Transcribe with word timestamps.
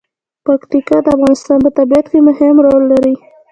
پکتیکا 0.45 0.97
د 1.03 1.07
افغانستان 1.15 1.57
په 1.65 1.69
طبیعت 1.77 2.05
کې 2.11 2.19
مهم 2.27 2.55
رول 2.65 2.83
لري. 2.91 3.15